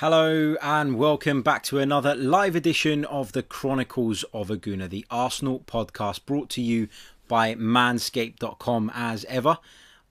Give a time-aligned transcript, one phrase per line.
[0.00, 5.06] Hello and welcome back to another live edition of the Chronicles of a Gooner, the
[5.10, 6.88] Arsenal podcast brought to you
[7.28, 9.56] by manscaped.com as ever.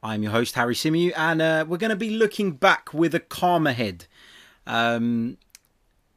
[0.02, 3.20] I'm your host, Harry Symeou, and uh, we're going to be looking back with a
[3.20, 4.08] calmer head,
[4.66, 5.38] um,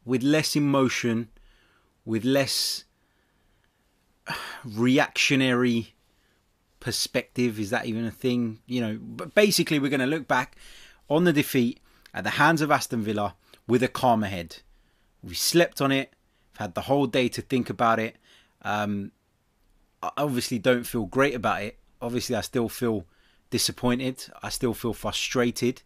[0.03, 1.29] with less emotion,
[2.07, 2.85] with less
[4.65, 5.95] reactionary
[6.81, 7.61] perspective.
[7.61, 8.61] Is that even a thing?
[8.65, 10.57] You know, but basically, we're going to look back
[11.11, 11.81] on the defeat
[12.15, 13.35] at the hands of Aston Villa
[13.69, 14.57] with a calmer head.
[15.23, 16.13] We slept on it.
[16.55, 18.17] I've had the whole day to think about it.
[18.63, 19.13] Um,
[20.03, 21.79] I obviously don't feel great about it.
[22.01, 23.05] Obviously, I still feel
[23.51, 24.25] disappointed.
[24.43, 25.83] I still feel frustrated.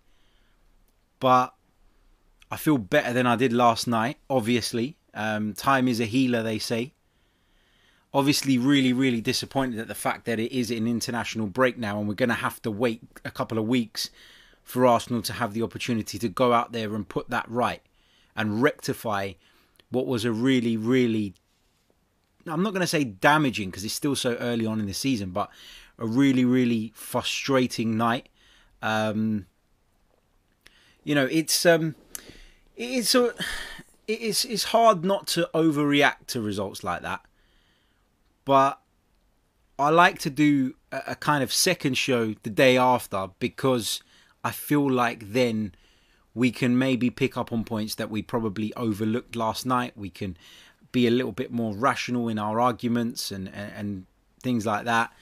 [1.18, 1.54] But
[2.50, 4.96] I feel better than I did last night, obviously.
[5.14, 6.94] Um, time is a healer, they say.
[8.14, 12.06] Obviously, really, really disappointed at the fact that it is an international break now and
[12.06, 14.10] we're going to have to wait a couple of weeks
[14.64, 17.82] for Arsenal to have the opportunity to go out there and put that right
[18.36, 19.32] and rectify
[19.90, 21.34] what was a really, really,
[22.46, 25.30] I'm not going to say damaging because it's still so early on in the season,
[25.30, 25.50] but
[25.98, 28.28] a really, really frustrating night.
[28.80, 29.46] Um,
[31.04, 31.94] you know, it's um,
[32.76, 33.14] it's
[34.08, 37.24] it's it's hard not to overreact to results like that,
[38.44, 38.80] but
[39.78, 44.02] I like to do a, a kind of second show the day after because
[44.44, 45.74] I feel like then
[46.34, 49.92] we can maybe pick up on points that we probably overlooked last night.
[49.96, 50.36] We can
[50.90, 54.06] be a little bit more rational in our arguments and, and, and
[54.42, 55.12] things like that.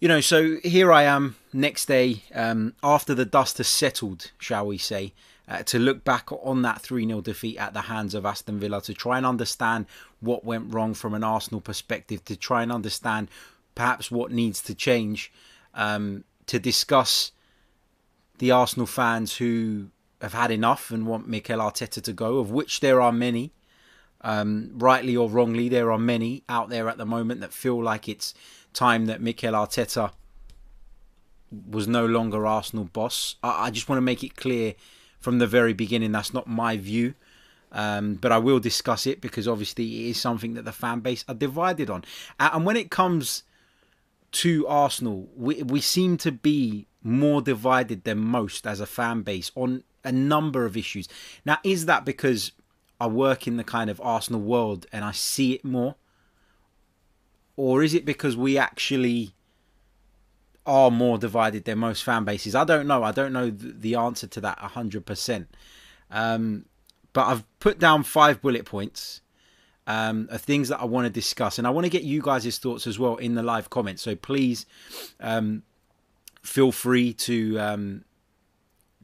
[0.00, 4.66] You know, so here I am next day um, after the dust has settled, shall
[4.66, 5.14] we say,
[5.48, 8.80] uh, to look back on that 3 0 defeat at the hands of Aston Villa,
[8.82, 9.86] to try and understand
[10.20, 13.28] what went wrong from an Arsenal perspective, to try and understand
[13.74, 15.32] perhaps what needs to change,
[15.74, 17.32] um, to discuss
[18.38, 19.88] the Arsenal fans who
[20.20, 23.52] have had enough and want Mikel Arteta to go, of which there are many.
[24.22, 28.08] Um, rightly or wrongly, there are many out there at the moment that feel like
[28.08, 28.32] it's
[28.72, 30.12] time that Mikel Arteta
[31.70, 33.36] was no longer Arsenal boss.
[33.42, 34.74] I, I just want to make it clear
[35.20, 37.14] from the very beginning that's not my view.
[37.70, 41.24] Um, but I will discuss it because obviously it is something that the fan base
[41.28, 42.04] are divided on.
[42.38, 43.42] And when it comes
[44.32, 49.52] to Arsenal, we, we seem to be more divided than most as a fan base
[49.54, 51.06] on a number of issues.
[51.44, 52.52] Now, is that because
[53.00, 55.96] I work in the kind of Arsenal world and I see it more?
[57.56, 59.34] Or is it because we actually
[60.66, 62.54] are more divided than most fan bases?
[62.54, 63.04] I don't know.
[63.04, 65.46] I don't know the answer to that 100%.
[66.10, 66.64] Um,
[67.12, 69.20] but I've put down five bullet points
[69.86, 71.58] um, of things that I want to discuss.
[71.58, 74.02] And I want to get you guys' thoughts as well in the live comments.
[74.02, 74.66] So please
[75.20, 75.62] um,
[76.44, 78.04] feel free to um,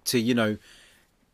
[0.04, 0.58] to you know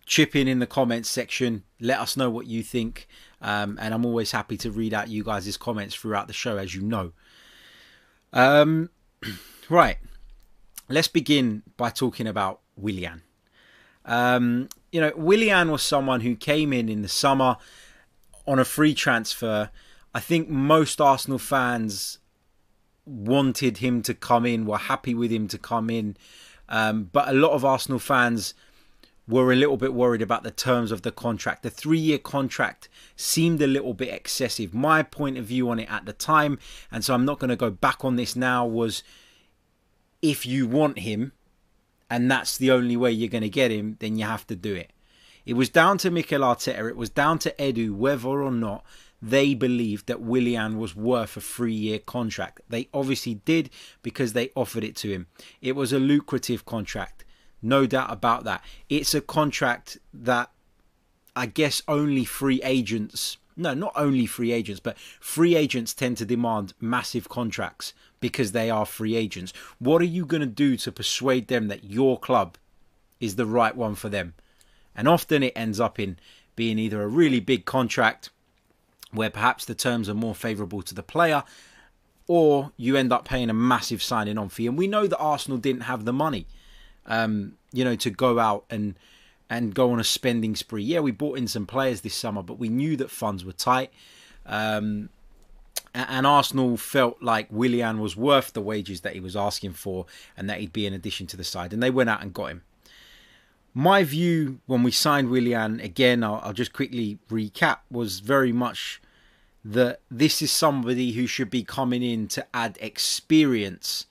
[0.06, 1.64] chip in in the comments section.
[1.80, 3.06] Let us know what you think,
[3.42, 6.74] um, and I'm always happy to read out you guys' comments throughout the show, as
[6.74, 7.12] you know.
[8.32, 8.90] Um,
[9.68, 9.98] right,
[10.88, 13.22] let's begin by talking about Willian.
[14.04, 17.56] Um, you know, Willian was someone who came in in the summer
[18.46, 19.70] on a free transfer.
[20.14, 22.18] I think most Arsenal fans
[23.06, 26.16] wanted him to come in, were happy with him to come in.
[26.68, 28.52] Um, but a lot of Arsenal fans
[29.28, 31.62] were a little bit worried about the terms of the contract.
[31.62, 34.74] The three year contract seemed a little bit excessive.
[34.74, 36.58] My point of view on it at the time,
[36.92, 39.02] and so I'm not going to go back on this now, was
[40.22, 41.32] if you want him
[42.09, 44.74] and that's the only way you're going to get him, then you have to do
[44.74, 44.92] it.
[45.44, 48.84] It was down to Mikel Arteta, it was down to Edu, whether or not
[49.21, 52.60] they believed that Willian was worth a three year contract.
[52.68, 53.71] They obviously did
[54.03, 55.27] because they offered it to him.
[55.60, 57.24] It was a lucrative contract,
[57.63, 58.63] no doubt about that.
[58.89, 60.51] It's a contract that
[61.34, 66.24] I guess only free agents, no, not only free agents, but free agents tend to
[66.24, 69.53] demand massive contracts because they are free agents.
[69.78, 72.57] What are you going to do to persuade them that your club
[73.21, 74.34] is the right one for them?
[74.95, 76.19] And often it ends up in
[76.54, 78.30] being either a really big contract
[79.16, 81.42] where perhaps the terms are more favourable to the player,
[82.28, 84.66] or you end up paying a massive signing on fee.
[84.66, 86.47] And we know that Arsenal didn't have the money,
[87.07, 88.95] um, you know, to go out and
[89.48, 90.83] and go on a spending spree.
[90.83, 93.92] Yeah, we bought in some players this summer, but we knew that funds were tight.
[94.45, 95.10] Um,
[95.95, 100.51] and Arsenal felt like Willian was worth the wages that he was asking for and
[100.51, 101.72] that he'd be an addition to the side.
[101.72, 102.62] And they went out and got him.
[103.72, 109.01] My view when we signed Willian, again, I'll, I'll just quickly recap, was very much
[109.68, 114.07] that this is somebody who should be coming in to add experience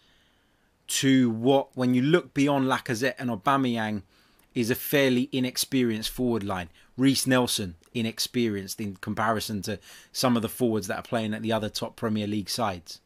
[0.85, 4.01] to what, when you look beyond Lacazette and Aubameyang,
[4.53, 6.69] is a fairly inexperienced forward line.
[6.97, 9.79] Reiss Nelson, inexperienced in comparison to
[10.11, 12.99] some of the forwards that are playing at the other top Premier League sides.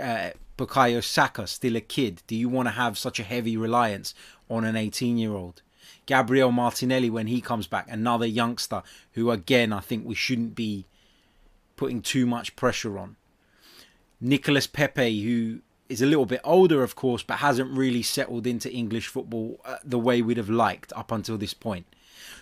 [0.00, 2.22] Uh, Bukayo Saka, still a kid.
[2.26, 4.14] Do you want to have such a heavy reliance
[4.48, 5.60] on an 18 year old?
[6.06, 10.86] Gabriel Martinelli, when he comes back, another youngster who, again, I think we shouldn't be
[11.76, 13.16] putting too much pressure on.
[14.20, 18.72] Nicolas Pepe, who is a little bit older, of course, but hasn't really settled into
[18.72, 21.86] English football uh, the way we'd have liked up until this point.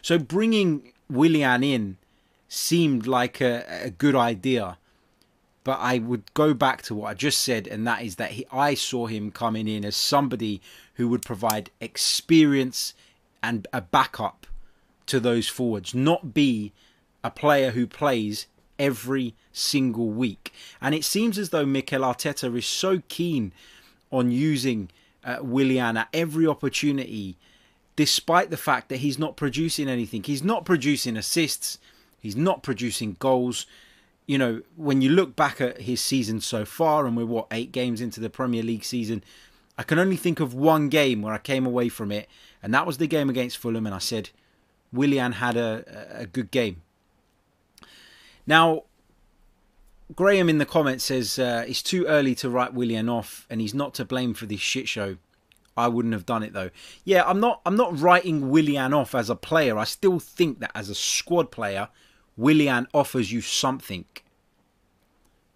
[0.01, 1.97] So bringing Willian in
[2.49, 4.79] seemed like a, a good idea.
[5.65, 8.47] But I would go back to what I just said, and that is that he,
[8.51, 10.61] I saw him coming in as somebody
[10.95, 12.95] who would provide experience
[13.43, 14.47] and a backup
[15.07, 16.73] to those forwards, not be
[17.23, 18.47] a player who plays
[18.79, 20.53] every single week.
[20.81, 23.53] And it seems as though Mikel Arteta is so keen
[24.11, 24.91] on using
[25.25, 27.37] uh, Willian at every opportunity
[27.97, 30.23] despite the fact that he's not producing anything.
[30.23, 31.79] He's not producing assists,
[32.21, 33.67] he's not producing goals.
[34.27, 37.73] You know, when you look back at his season so far, and we're what, eight
[37.73, 39.23] games into the Premier League season,
[39.77, 42.29] I can only think of one game where I came away from it,
[42.63, 44.31] and that was the game against Fulham, and I said,
[44.93, 46.83] Willian had a, a good game.
[48.47, 48.85] Now,
[50.15, 53.75] Graham in the comments says uh, it's too early to write Willian off, and he's
[53.75, 55.17] not to blame for this shit show.
[55.77, 56.71] I wouldn't have done it though.
[57.05, 57.63] Yeah, I'm not.
[57.65, 59.79] I'm not writing Willian off as a player.
[59.79, 61.89] I still think that as a squad player,
[62.37, 64.05] Willian offers you something.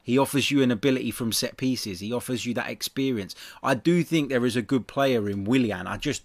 [0.02, 2.00] He offers you an ability from set pieces.
[2.00, 3.34] He offers you that experience.
[3.62, 5.86] I do think there is a good player in Willian.
[5.86, 6.22] I just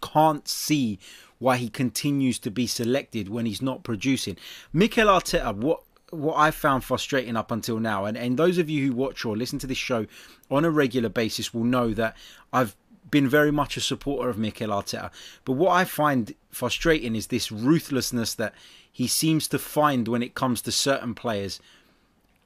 [0.00, 1.00] can't see
[1.38, 4.36] why he continues to be selected when he's not producing.
[4.72, 5.82] Mikel Arteta, what
[6.14, 9.36] what I found frustrating up until now, and, and those of you who watch or
[9.36, 10.06] listen to this show
[10.50, 12.16] on a regular basis will know that
[12.52, 12.76] I've
[13.10, 15.10] been very much a supporter of Mikel Arteta.
[15.44, 18.54] But what I find frustrating is this ruthlessness that
[18.90, 21.60] he seems to find when it comes to certain players,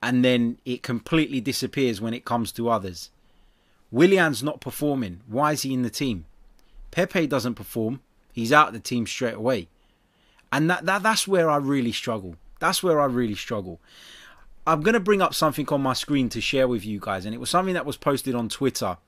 [0.03, 3.11] and then it completely disappears when it comes to others.
[3.91, 5.21] Willian's not performing.
[5.27, 6.27] Why is he in the team?
[6.91, 8.01] Pepe doesn't perform.
[8.33, 9.69] He's out of the team straight away.
[10.53, 12.37] And that, that that's where I really struggle.
[12.59, 13.81] That's where I really struggle.
[14.67, 17.35] I'm going to bring up something on my screen to share with you guys, and
[17.35, 18.99] it was something that was posted on Twitter.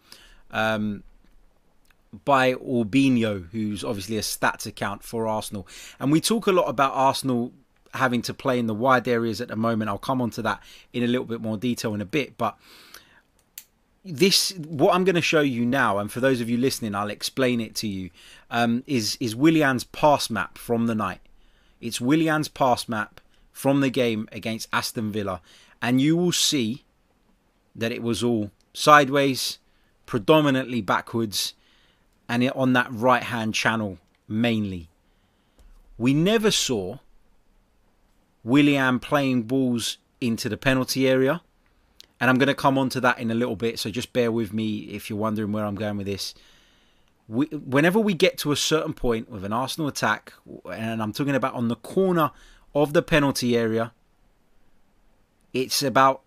[0.50, 1.04] Um,
[2.24, 5.66] by Orbinho, who's obviously a stats account for Arsenal.
[5.98, 7.52] And we talk a lot about Arsenal
[7.94, 9.88] having to play in the wide areas at the moment.
[9.88, 10.62] I'll come on to that
[10.92, 12.36] in a little bit more detail in a bit.
[12.36, 12.56] But
[14.04, 17.10] this, what I'm going to show you now, and for those of you listening, I'll
[17.10, 18.10] explain it to you,
[18.50, 21.20] um, is, is Willian's pass map from the night.
[21.80, 23.20] It's Willian's pass map
[23.52, 25.40] from the game against Aston Villa.
[25.82, 26.84] And you will see
[27.74, 29.58] that it was all sideways,
[30.06, 31.54] predominantly backwards
[32.28, 34.88] and on that right hand channel mainly.
[35.98, 36.98] We never saw
[38.44, 41.42] Willian playing balls into the penalty area.
[42.20, 44.30] And I'm going to come on to that in a little bit, so just bear
[44.30, 46.34] with me if you're wondering where I'm going with this.
[47.28, 50.34] We, whenever we get to a certain point with an Arsenal attack,
[50.70, 52.30] and I'm talking about on the corner
[52.74, 53.92] of the penalty area,
[55.52, 56.22] it's about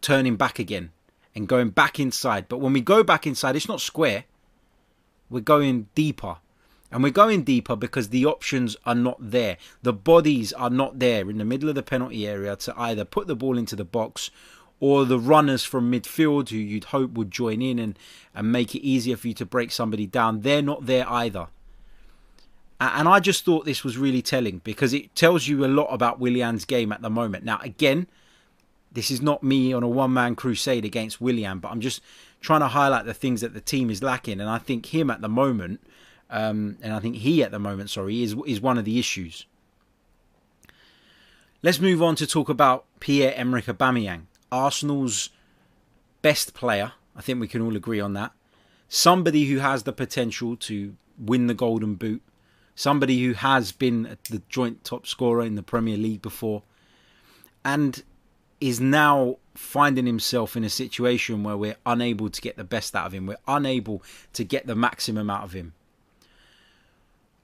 [0.00, 0.92] turning back again
[1.34, 2.48] and going back inside.
[2.48, 4.24] But when we go back inside, it's not square,
[5.28, 6.36] we're going deeper.
[6.90, 9.56] And we're going deeper because the options are not there.
[9.82, 13.26] The bodies are not there in the middle of the penalty area to either put
[13.26, 14.30] the ball into the box
[14.78, 17.98] or the runners from midfield who you'd hope would join in and,
[18.32, 20.42] and make it easier for you to break somebody down.
[20.42, 21.48] They're not there either.
[22.94, 26.18] And I just thought this was really telling because it tells you a lot about
[26.18, 27.44] Willian's game at the moment.
[27.44, 28.06] Now, again,
[28.92, 32.00] this is not me on a one man crusade against Willian, but I'm just
[32.40, 34.40] trying to highlight the things that the team is lacking.
[34.40, 35.80] And I think him at the moment,
[36.30, 39.46] um, and I think he at the moment, sorry, is is one of the issues.
[41.62, 44.22] Let's move on to talk about Pierre Emerick Aubameyang,
[44.52, 45.30] Arsenal's
[46.22, 46.92] best player.
[47.16, 48.32] I think we can all agree on that.
[48.88, 52.22] Somebody who has the potential to win the Golden Boot.
[52.74, 56.62] Somebody who has been the joint top scorer in the Premier League before,
[57.64, 58.02] and
[58.60, 63.06] is now finding himself in a situation where we're unable to get the best out
[63.06, 63.26] of him.
[63.26, 64.02] We're unable
[64.32, 65.74] to get the maximum out of him.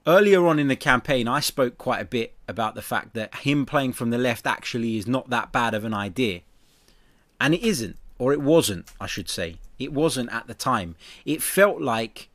[0.06, 3.66] earlier on in the campaign, I spoke quite a bit about the fact that him
[3.66, 6.40] playing from the left actually is not that bad of an idea.
[7.40, 9.56] And it isn't, or it wasn't, I should say.
[9.78, 10.96] It wasn't at the time.
[11.25, 12.28] It felt like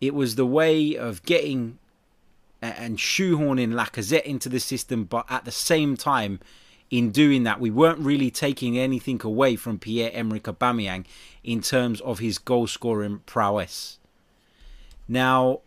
[0.00, 1.78] it was the way of getting
[2.62, 6.40] and shoehorning Lacazette into the system, but at the same time,
[6.90, 11.04] in doing that, we weren't really taking anything away from Pierre Emerick Aubameyang
[11.42, 13.98] in terms of his goal scoring prowess.
[15.08, 15.60] Now,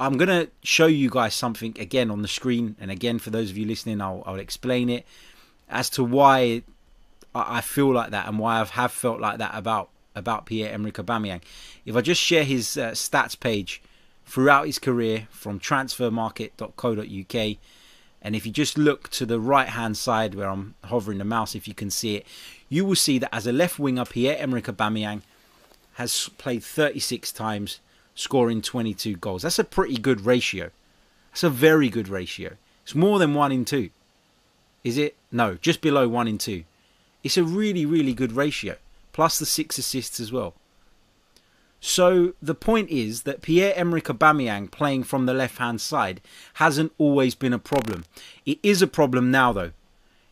[0.00, 3.50] I'm going to show you guys something again on the screen, and again, for those
[3.50, 5.06] of you listening, I'll, I'll explain it
[5.68, 6.62] as to why
[7.34, 10.94] I feel like that and why I have felt like that about about Pierre Emerick
[10.94, 11.42] Aubameyang.
[11.86, 13.80] If I just share his uh, stats page
[14.28, 17.56] throughout his career from transfermarket.co.uk.
[18.20, 21.54] and if you just look to the right hand side where I'm hovering the mouse,
[21.54, 22.26] if you can see it,
[22.68, 25.22] you will see that as a left winger, Pierre Emerick Aubameyang
[25.94, 27.80] has played 36 times,
[28.14, 29.42] scoring 22 goals.
[29.42, 30.70] That's a pretty good ratio.
[31.30, 32.52] That's a very good ratio.
[32.84, 33.90] It's more than one in two.
[34.84, 35.16] Is it?
[35.32, 36.64] No, just below one in two.
[37.24, 38.76] It's a really, really good ratio
[39.18, 40.54] plus the six assists as well.
[41.80, 46.20] So the point is that Pierre-Emerick Aubameyang playing from the left-hand side
[46.54, 48.04] hasn't always been a problem.
[48.44, 49.72] It is a problem now though.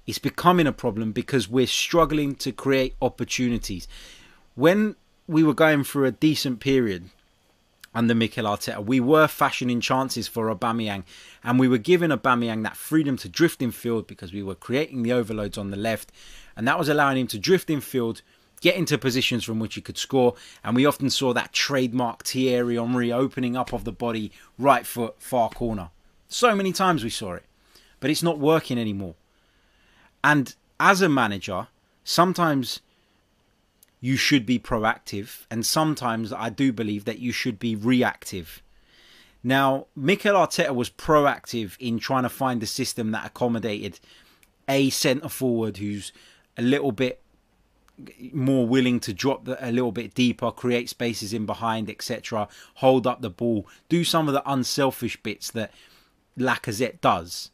[0.06, 3.88] It's becoming a problem because we're struggling to create opportunities.
[4.54, 7.10] When we were going through a decent period
[7.94, 11.04] under Mikel Arteta, we were fashioning chances for Aubameyang
[11.42, 15.02] and we were giving Aubameyang that freedom to drift in field because we were creating
[15.02, 16.12] the overloads on the left
[16.56, 18.22] and that was allowing him to drift in field
[18.60, 20.34] get into positions from which he could score.
[20.64, 25.16] And we often saw that trademark Thierry Henry opening up of the body, right foot,
[25.18, 25.90] far corner.
[26.28, 27.44] So many times we saw it.
[28.00, 29.14] But it's not working anymore.
[30.22, 31.68] And as a manager,
[32.04, 32.80] sometimes
[34.00, 38.62] you should be proactive, and sometimes I do believe that you should be reactive.
[39.42, 44.00] Now, Mikel Arteta was proactive in trying to find a system that accommodated
[44.68, 46.12] a centre forward who's
[46.56, 47.22] a little bit
[48.32, 52.48] more willing to drop a little bit deeper, create spaces in behind, etc.
[52.76, 55.72] Hold up the ball, do some of the unselfish bits that
[56.38, 57.50] Lacazette does.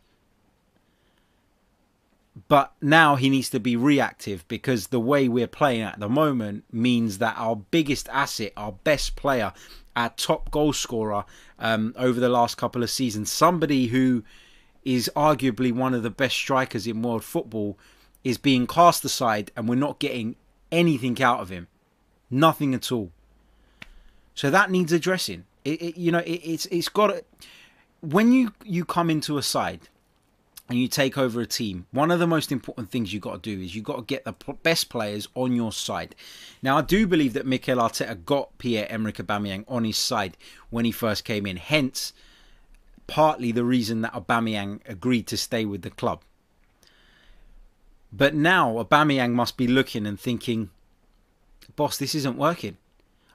[2.48, 6.64] But now he needs to be reactive because the way we're playing at the moment
[6.72, 9.52] means that our biggest asset, our best player,
[9.94, 11.24] our top goal scorer
[11.58, 14.24] um, over the last couple of seasons, somebody who
[14.82, 17.78] is arguably one of the best strikers in world football,
[18.24, 20.36] is being cast aside and we're not getting
[20.70, 21.68] anything out of him.
[22.30, 23.10] Nothing at all.
[24.34, 25.44] So that needs addressing.
[25.64, 27.24] It, it you know, it, it's it's got to,
[28.00, 29.80] when you you come into a side
[30.68, 33.56] and you take over a team, one of the most important things you've got to
[33.56, 36.14] do is you've got to get the best players on your side.
[36.62, 40.36] Now, I do believe that Mikel Arteta got Pierre-Emerick Aubameyang on his side
[40.70, 41.58] when he first came in.
[41.58, 42.14] Hence,
[43.06, 46.22] partly the reason that Aubameyang agreed to stay with the club.
[48.12, 50.70] But now Aubameyang must be looking and thinking,
[51.76, 52.76] boss, this isn't working.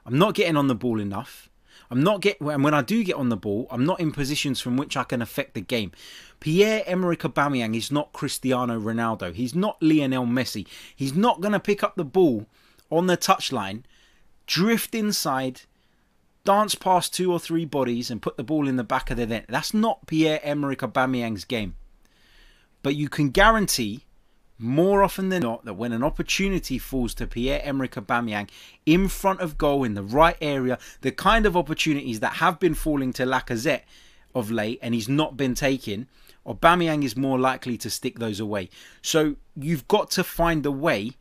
[0.06, 1.50] I'm not getting on the ball enough.
[1.90, 4.60] I'm not get and when I do get on the ball, I'm not in positions
[4.60, 5.92] from which I can affect the game.
[6.38, 9.34] Pierre Emerick Aubameyang is not Cristiano Ronaldo.
[9.34, 10.66] He's not Lionel Messi.
[10.94, 12.46] He's not going to pick up the ball
[12.90, 13.82] on the touchline,
[14.46, 15.62] drift inside,
[16.44, 19.26] dance past two or three bodies, and put the ball in the back of the
[19.26, 19.46] net.
[19.48, 21.74] That's not Pierre Emerick Aubameyang's game.
[22.82, 24.04] But you can guarantee
[24.58, 28.50] more often than not that when an opportunity falls to Pierre-Emerick Aubameyang
[28.84, 32.74] in front of goal in the right area, the kind of opportunities that have been
[32.74, 33.82] falling to Lacazette
[34.34, 36.06] of late and he's not been taking,
[36.46, 38.68] Aubameyang is more likely to stick those away.
[39.00, 41.12] So you've got to find a way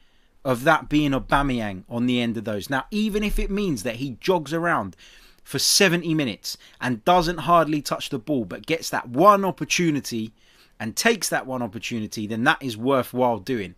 [0.44, 2.70] of that being Aubameyang on the end of those.
[2.70, 4.96] Now, even if it means that he jogs around
[5.44, 10.34] for 70 minutes and doesn't hardly touch the ball but gets that one opportunity
[10.80, 13.76] and takes that one opportunity, then that is worthwhile doing,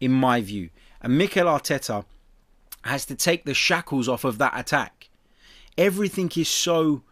[0.00, 0.70] in my view.
[1.00, 2.04] And Mikel Arteta
[2.82, 5.08] has to take the shackles off of that attack.
[5.76, 7.02] Everything is so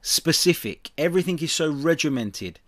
[0.00, 2.60] specific, everything is so regimented.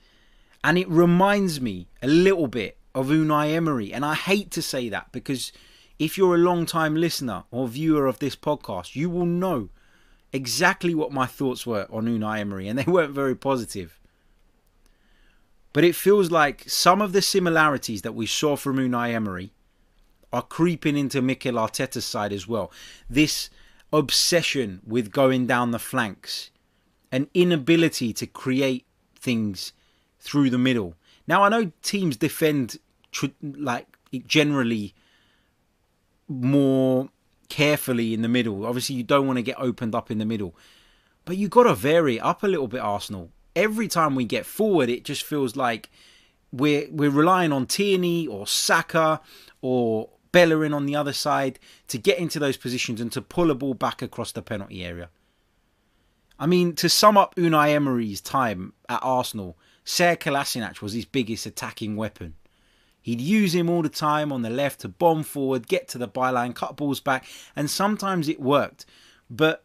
[0.64, 3.92] And it reminds me a little bit of Unai Emery.
[3.92, 5.52] And I hate to say that because
[5.98, 9.68] if you're a long time listener or viewer of this podcast, you will know
[10.32, 13.97] exactly what my thoughts were on Unai Emery, and they weren't very positive.
[15.72, 19.52] But it feels like some of the similarities that we saw from Unai Emery
[20.32, 22.72] are creeping into Mikel Arteta's side as well.
[23.08, 23.50] This
[23.92, 26.50] obsession with going down the flanks,
[27.12, 29.72] an inability to create things
[30.18, 30.94] through the middle.
[31.26, 32.78] Now I know teams defend
[33.42, 33.86] like
[34.26, 34.94] generally
[36.28, 37.08] more
[37.48, 38.66] carefully in the middle.
[38.66, 40.54] Obviously, you don't want to get opened up in the middle.
[41.24, 43.30] But you got to vary up a little bit, Arsenal.
[43.58, 45.90] Every time we get forward, it just feels like
[46.52, 49.20] we're we're relying on Tierney or Saka
[49.60, 53.56] or Bellerin on the other side to get into those positions and to pull a
[53.56, 55.08] ball back across the penalty area.
[56.38, 61.44] I mean, to sum up Unai Emery's time at Arsenal, Sead Kolasinac was his biggest
[61.44, 62.34] attacking weapon.
[63.02, 66.06] He'd use him all the time on the left to bomb forward, get to the
[66.06, 68.86] byline, cut balls back, and sometimes it worked.
[69.28, 69.64] But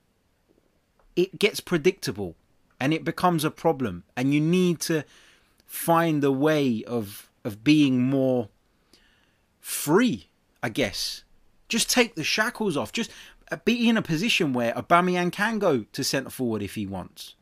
[1.16, 2.36] it gets predictable
[2.80, 5.04] and it becomes a problem, and you need to
[5.66, 8.50] find a way of of being more
[9.60, 10.28] free,
[10.62, 11.24] I guess.
[11.68, 12.92] Just take the shackles off.
[12.92, 13.12] Just
[13.52, 17.36] uh, be in a position where Aubameyang can go to centre forward if he wants.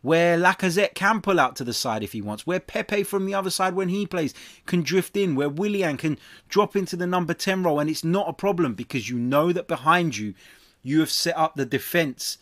[0.00, 2.46] Where Lacazette can pull out to the side if he wants.
[2.46, 4.34] Where Pepe from the other side when he plays
[4.66, 5.36] can drift in.
[5.36, 9.08] Where Willian can drop into the number 10 role and it's not a problem because
[9.08, 10.34] you know that behind you
[10.82, 12.36] you have set up the defence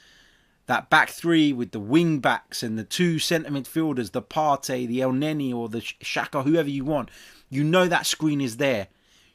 [0.71, 5.01] that back three with the wing backs and the two centre midfielders, the Partey, the
[5.01, 7.11] Elneny, or the Xhaka, whoever you want,
[7.49, 8.87] you know that screen is there.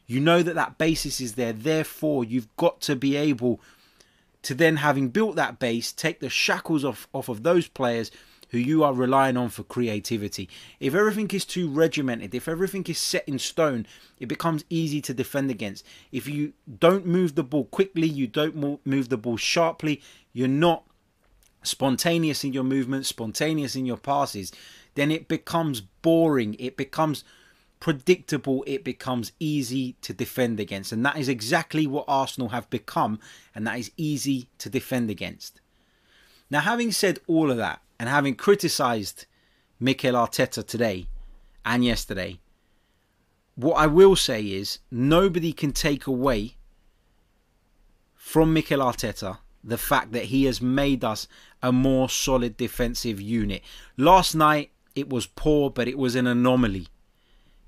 [0.06, 1.52] You know that that basis is there.
[1.52, 3.60] Therefore, you've got to be able
[4.44, 8.10] to then, having built that base, take the shackles off, off of those players
[8.48, 10.48] who you are relying on for creativity.
[10.80, 13.86] If everything is too regimented, if everything is set in stone,
[14.18, 15.84] it becomes easy to defend against.
[16.12, 20.00] If you don't move the ball quickly, you don't move the ball sharply,
[20.32, 20.85] you're not
[21.66, 24.52] spontaneous in your movements, spontaneous in your passes,
[24.94, 26.56] then it becomes boring.
[26.58, 27.24] It becomes
[27.80, 28.64] predictable.
[28.66, 30.92] It becomes easy to defend against.
[30.92, 33.18] And that is exactly what Arsenal have become.
[33.54, 35.60] And that is easy to defend against.
[36.50, 39.26] Now, having said all of that, and having criticised
[39.80, 41.06] Mikel Arteta today
[41.64, 42.40] and yesterday,
[43.54, 46.56] what I will say is nobody can take away
[48.14, 51.26] from Mikel Arteta the fact that he has made us
[51.62, 53.62] a more solid defensive unit.
[53.96, 56.88] Last night it was poor, but it was an anomaly.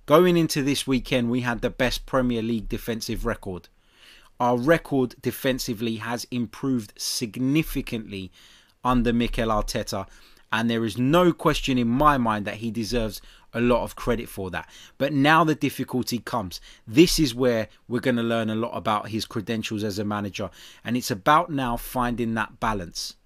[0.07, 3.69] Going into this weekend, we had the best Premier League defensive record.
[4.41, 8.31] Our record defensively has improved significantly
[8.85, 10.07] under Mikel Arteta,
[10.53, 13.21] and there is no question in my mind that he deserves
[13.53, 14.69] a lot of credit for that.
[14.97, 16.61] But now the difficulty comes.
[16.87, 20.51] This is where we're going to learn a lot about his credentials as a manager.
[20.85, 23.17] And it's about now finding that balance.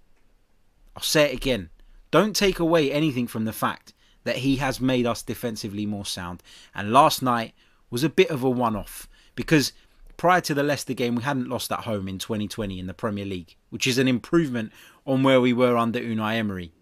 [0.96, 1.70] I'll say it again.
[2.10, 6.42] Don't take away anything from the fact that he has made us defensively more sound.
[6.74, 7.54] And last night
[7.90, 9.72] was a bit of a one off because
[10.16, 13.24] prior to the Leicester game, we hadn't lost at home in 2020 in the Premier
[13.24, 14.72] League, which is an improvement
[15.06, 16.72] on where we were under Unai Emery.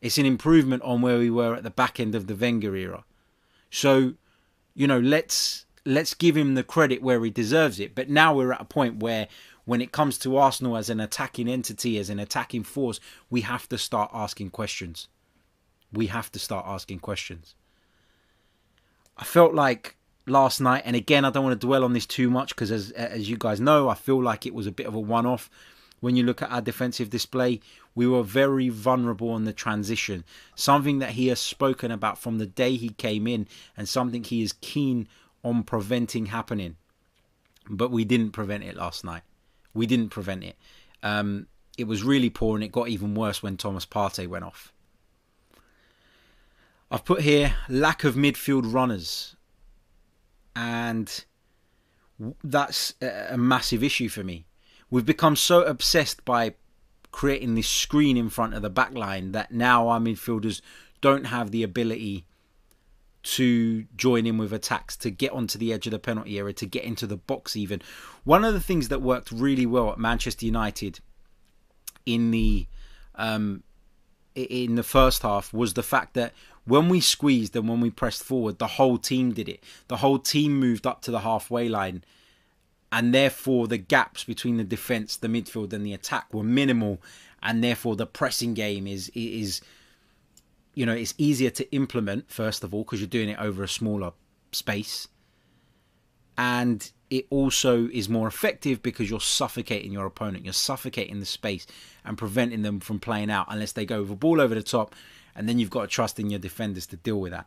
[0.00, 3.04] It's an improvement on where we were at the back end of the Wenger era.
[3.70, 4.14] So,
[4.74, 7.94] you know, let's let's give him the credit where he deserves it.
[7.94, 9.28] But now we're at a point where
[9.64, 13.68] when it comes to Arsenal as an attacking entity, as an attacking force, we have
[13.68, 15.08] to start asking questions.
[15.92, 17.54] We have to start asking questions.
[19.16, 22.28] I felt like last night, and again, I don't want to dwell on this too
[22.28, 24.94] much because, as as you guys know, I feel like it was a bit of
[24.94, 25.48] a one-off
[26.00, 27.60] when you look at our defensive display,
[27.96, 30.22] we were very vulnerable on the transition.
[30.54, 34.42] Something that he has spoken about from the day he came in, and something he
[34.42, 35.08] is keen
[35.42, 36.76] on preventing happening.
[37.68, 39.22] But we didn't prevent it last night.
[39.74, 40.56] We didn't prevent it.
[41.02, 44.72] Um, it was really poor, and it got even worse when Thomas Partey went off.
[46.90, 49.36] I've put here lack of midfield runners,
[50.54, 51.24] and
[52.44, 54.46] that's a massive issue for me.
[54.90, 56.54] We've become so obsessed by
[57.16, 60.60] creating this screen in front of the back line that now our midfielders
[61.00, 62.26] don't have the ability
[63.22, 66.66] to join in with attacks, to get onto the edge of the penalty area, to
[66.66, 67.80] get into the box even.
[68.24, 71.00] One of the things that worked really well at Manchester United
[72.04, 72.66] in the
[73.14, 73.62] um,
[74.34, 76.34] in the first half was the fact that
[76.66, 79.64] when we squeezed and when we pressed forward, the whole team did it.
[79.88, 82.04] The whole team moved up to the halfway line
[82.96, 86.98] and therefore the gaps between the defense, the midfield, and the attack were minimal,
[87.42, 89.60] and therefore the pressing game is is
[90.72, 93.68] you know it's easier to implement first of all because you're doing it over a
[93.68, 94.12] smaller
[94.50, 95.08] space,
[96.38, 101.66] and it also is more effective because you're suffocating your opponent, you're suffocating the space
[102.02, 104.94] and preventing them from playing out unless they go with a ball over the top,
[105.34, 107.46] and then you've got to trust in your defenders to deal with that.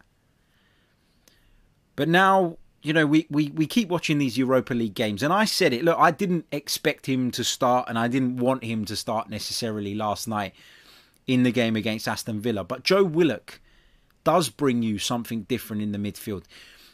[1.95, 5.45] But now you know, we, we, we keep watching these Europa League games, and I
[5.45, 5.83] said it.
[5.83, 9.95] Look, I didn't expect him to start, and I didn't want him to start necessarily
[9.95, 10.53] last night
[11.27, 12.63] in the game against Aston Villa.
[12.63, 13.59] But Joe Willock
[14.23, 16.43] does bring you something different in the midfield.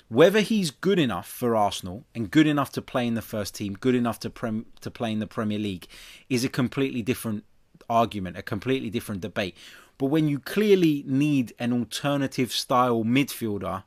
[0.07, 3.73] Whether he's good enough for Arsenal and good enough to play in the first team,
[3.73, 5.87] good enough to prem, to play in the Premier League,
[6.29, 7.43] is a completely different
[7.89, 9.55] argument, a completely different debate.
[9.97, 13.83] But when you clearly need an alternative style midfielder,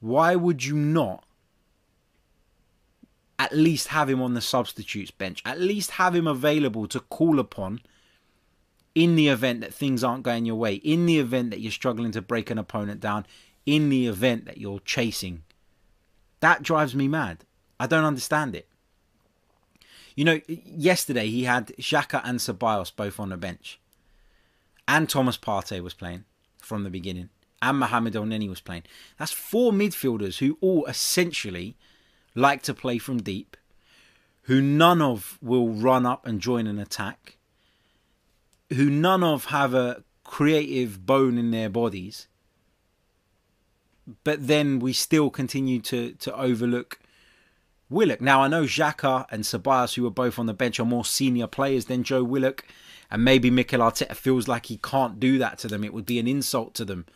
[0.00, 1.24] why would you not
[3.38, 5.42] at least have him on the substitutes bench?
[5.44, 7.80] At least have him available to call upon
[8.94, 12.10] in the event that things aren't going your way, in the event that you're struggling
[12.12, 13.24] to break an opponent down,
[13.64, 15.42] in the event that you're chasing.
[16.40, 17.44] That drives me mad.
[17.78, 18.66] I don't understand it.
[20.16, 23.78] You know, yesterday he had Xhaka and Ceballos both on the bench.
[24.88, 26.24] And Thomas Partey was playing
[26.58, 27.28] from the beginning.
[27.62, 28.84] And Mohamed Elneny was playing.
[29.18, 31.76] That's four midfielders who all essentially
[32.34, 33.56] like to play from deep,
[34.42, 37.36] who none of will run up and join an attack,
[38.72, 42.28] who none of have a creative bone in their bodies,
[44.24, 46.98] but then we still continue to to overlook
[47.88, 48.20] Willock.
[48.20, 51.46] Now I know Xhaka and Ceballos, who are both on the bench, are more senior
[51.46, 52.64] players than Joe Willock,
[53.10, 55.84] and maybe Mikel Arteta feels like he can't do that to them.
[55.84, 57.06] It would be an insult to them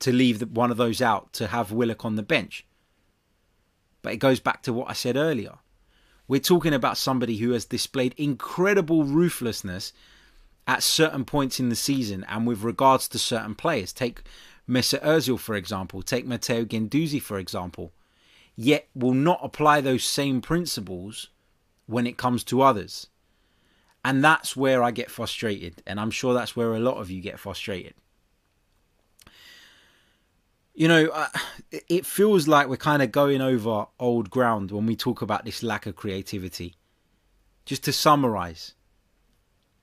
[0.00, 2.66] to leave the, one of those out to have Willock on the bench.
[4.02, 5.58] But it goes back to what I said earlier.
[6.28, 9.92] We're talking about somebody who has displayed incredible ruthlessness
[10.66, 13.92] at certain points in the season and with regards to certain players.
[13.92, 14.22] Take
[14.68, 16.02] Mesut Ozil, for example.
[16.02, 17.92] Take Matteo Guendouzi, for example.
[18.54, 21.28] Yet will not apply those same principles
[21.86, 23.06] when it comes to others.
[24.04, 25.82] And that's where I get frustrated.
[25.86, 27.94] And I'm sure that's where a lot of you get frustrated.
[30.78, 31.26] You know, uh,
[31.72, 35.64] it feels like we're kind of going over old ground when we talk about this
[35.64, 36.76] lack of creativity.
[37.64, 38.74] Just to summarise,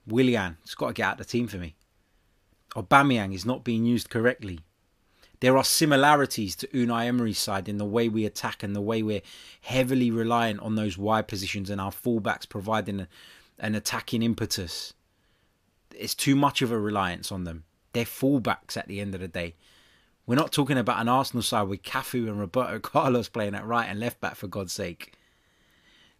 [0.07, 1.75] Willian has got to get out of the team for me.
[2.77, 4.61] Aubameyang is not being used correctly.
[5.41, 9.03] There are similarities to Unai Emery's side in the way we attack and the way
[9.03, 9.21] we're
[9.63, 13.05] heavily reliant on those wide positions and our fullbacks providing
[13.59, 14.93] an attacking impetus.
[15.93, 17.65] It's too much of a reliance on them.
[17.91, 19.55] They're fullbacks at the end of the day.
[20.27, 23.87] We're not talking about an Arsenal side with Cafu and Roberto Carlos playing at right
[23.87, 25.13] and left back for God's sake.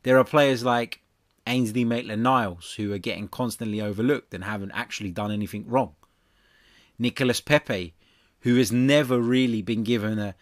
[0.04, 1.02] There are players like
[1.48, 5.96] Ainsley Maitland-Niles who are getting constantly overlooked and haven't actually done anything wrong.
[7.00, 7.96] Nicolas Pepe,
[8.41, 10.36] who has never really been given a,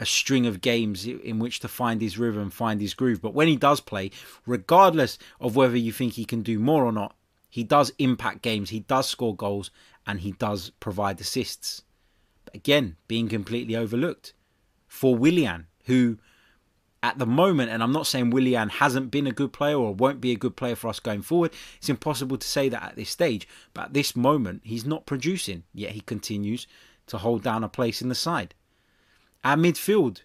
[0.00, 3.22] a string of games in which to find his rhythm, find his groove.
[3.22, 4.10] But when he does play,
[4.44, 7.14] regardless of whether you think he can do more or not,
[7.48, 9.70] he does impact games, he does score goals,
[10.06, 11.82] and he does provide assists.
[12.56, 14.32] Again, being completely overlooked.
[14.88, 16.16] For Willian, who
[17.02, 20.22] at the moment, and I'm not saying Willian hasn't been a good player or won't
[20.22, 21.52] be a good player for us going forward.
[21.76, 23.46] It's impossible to say that at this stage.
[23.74, 26.66] But at this moment, he's not producing, yet he continues
[27.08, 28.54] to hold down a place in the side.
[29.44, 30.22] Our midfield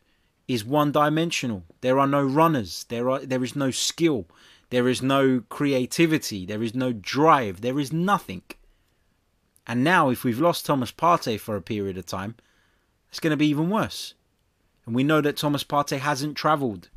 [0.48, 1.66] is one dimensional.
[1.82, 2.86] There are no runners.
[2.88, 4.26] There are there is no skill.
[4.70, 6.46] There is no creativity.
[6.46, 7.60] There is no drive.
[7.60, 8.44] There is nothing.
[9.72, 12.36] And now, if we've lost Thomas Partey for a period of time,
[13.08, 14.16] it's going to be even worse.
[14.86, 16.90] And we know that Thomas Partey hasn't travelled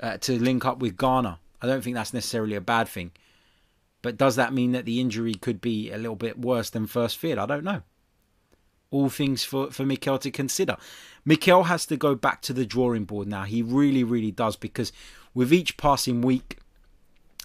[0.00, 1.38] uh, to link up with Ghana.
[1.60, 3.10] I don't think that's necessarily a bad thing.
[4.00, 7.18] But does that mean that the injury could be a little bit worse than first
[7.18, 7.38] feared?
[7.38, 7.82] I don't know.
[8.90, 10.78] All things for, for Mikel to consider.
[11.26, 13.42] Mikel has to go back to the drawing board now.
[13.42, 14.90] He really, really does because
[15.34, 16.60] with each passing week,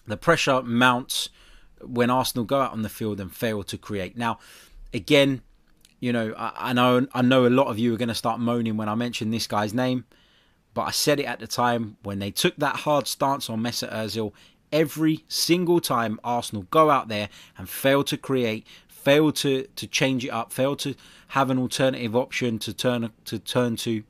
[0.08, 1.28] the pressure mounts
[1.86, 4.18] when Arsenal go out on the field and fail to create.
[4.18, 4.40] Now,
[4.94, 5.42] again,
[6.00, 8.40] you know, I, I know I know a lot of you are going to start
[8.40, 10.06] moaning when I mention this guy's name,
[10.74, 13.92] but I said it at the time when they took that hard stance on Mesut
[13.92, 14.34] Ozil.
[14.72, 20.26] Every single time Arsenal go out there and fail to create, fail to, to change
[20.26, 20.96] it up, fail to
[21.30, 24.04] have an alternative option to turn to turn to,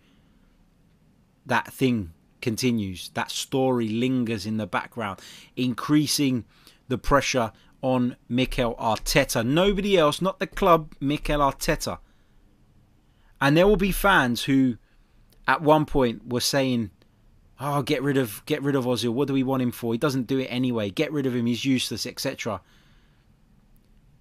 [1.46, 3.10] that thing continues.
[3.14, 5.20] That story lingers in the background,
[5.56, 6.46] increasing
[6.88, 7.52] the pressure
[7.86, 9.46] on Mikel Arteta.
[9.46, 12.00] Nobody else, not the club, Mikel Arteta.
[13.40, 14.78] And there will be fans who,
[15.48, 16.90] at one point, were saying,
[17.60, 19.14] "Oh, get rid of get rid of Ozil.
[19.14, 19.94] What do we want him for?
[19.94, 20.90] He doesn't do it anyway.
[20.90, 21.46] Get rid of him.
[21.46, 22.60] He's useless, etc."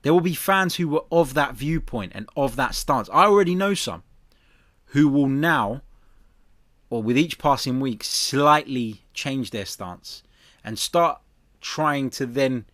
[0.02, 3.08] There will be fans who were of that viewpoint and of that stance.
[3.10, 4.02] I already know some
[4.88, 5.80] who will now,
[6.90, 10.22] or with each passing week, slightly change their stance
[10.62, 11.22] and start
[11.62, 12.66] trying to then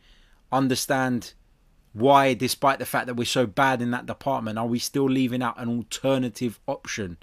[0.53, 1.35] understand
[1.93, 5.43] why, despite the fact that we're so bad in that department, are we still leaving
[5.43, 7.19] out an alternative option?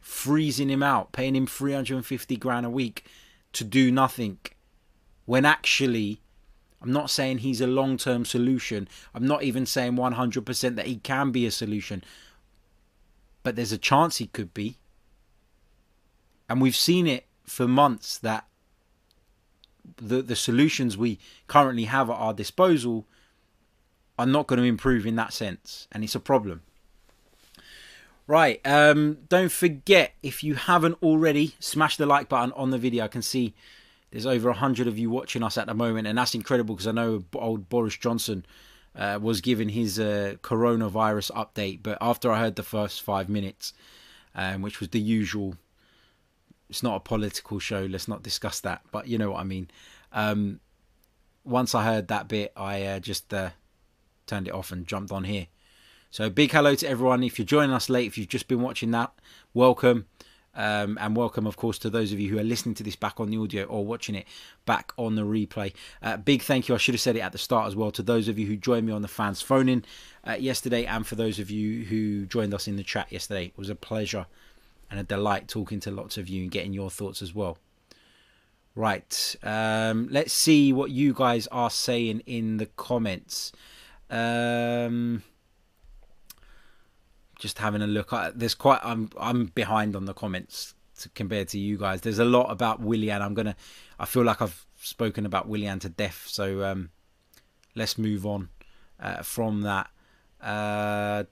[0.00, 3.06] Freezing him out, paying him 350 grand a week
[3.52, 4.38] to do nothing.
[5.24, 6.20] When actually,
[6.82, 8.86] I'm not saying he's a long term solution.
[9.14, 12.04] I'm not even saying 100% that he can be a solution.
[13.42, 14.76] But there's a chance he could be.
[16.48, 18.46] And we've seen it for months that
[19.96, 23.06] the the solutions we currently have at our disposal
[24.18, 26.62] are not going to improve in that sense, and it's a problem.
[28.28, 33.04] Right, um, don't forget if you haven't already, smash the like button on the video.
[33.04, 33.54] I can see
[34.10, 36.88] there's over a hundred of you watching us at the moment, and that's incredible because
[36.88, 38.44] I know old Boris Johnson
[38.96, 43.72] uh, was giving his uh, coronavirus update, but after I heard the first five minutes,
[44.34, 45.56] um, which was the usual,
[46.68, 47.86] it's not a political show.
[47.88, 49.70] Let's not discuss that, but you know what I mean.
[50.12, 50.60] Um,
[51.44, 53.50] once I heard that bit, I uh, just uh,
[54.26, 55.46] turned it off and jumped on here.
[56.10, 57.22] So big hello to everyone.
[57.22, 59.12] If you're joining us late, if you've just been watching that,
[59.54, 60.06] welcome.
[60.54, 63.20] Um, and welcome, of course, to those of you who are listening to this back
[63.20, 64.24] on the audio or watching it
[64.64, 65.74] back on the replay.
[66.02, 66.74] Uh, big thank you.
[66.74, 68.56] I should have said it at the start as well to those of you who
[68.56, 69.84] joined me on the fans phone in
[70.26, 73.46] uh, yesterday, and for those of you who joined us in the chat yesterday.
[73.46, 74.24] It was a pleasure
[74.90, 77.58] and a delight talking to lots of you and getting your thoughts as well.
[78.74, 83.52] Right, um, let's see what you guys are saying in the comments.
[84.10, 85.22] Um,
[87.38, 88.12] just having a look.
[88.34, 88.80] There's quite.
[88.82, 92.02] I'm I'm behind on the comments to, compared to you guys.
[92.02, 93.22] There's a lot about Willian.
[93.22, 93.56] I'm gonna.
[93.98, 96.24] I feel like I've spoken about Willian to death.
[96.26, 96.90] So um,
[97.74, 98.50] let's move on
[99.00, 99.88] uh, from that.
[100.40, 101.24] Uh,